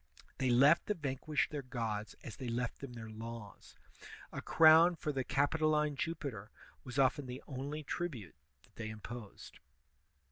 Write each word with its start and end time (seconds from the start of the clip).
They 0.39 0.49
left 0.49 0.87
the 0.87 0.95
vanquished 0.95 1.51
their 1.51 1.61
gods 1.61 2.15
as 2.23 2.37
they 2.37 2.47
left 2.47 2.79
them 2.81 2.93
their 2.93 3.07
laws. 3.11 3.75
A 4.31 4.41
crown 4.41 4.95
for 4.95 5.11
the 5.11 5.23
Capitoline 5.23 5.95
Jupiter 5.95 6.49
was 6.83 6.97
often 6.97 7.27
the 7.27 7.43
only 7.45 7.83
tribute 7.83 8.33
that 8.63 8.77
they 8.77 8.89
imix)sed. 8.89 9.59